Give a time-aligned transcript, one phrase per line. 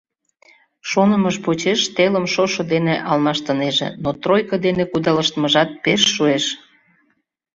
[0.89, 6.45] Шонымыж почеш телым шошо дене алмаштынеже, но тройко дене кудалыштмыжат пеш шуэш.